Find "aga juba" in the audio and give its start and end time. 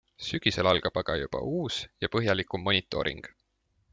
1.01-1.41